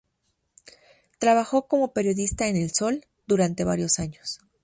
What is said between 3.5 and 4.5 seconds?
varios años.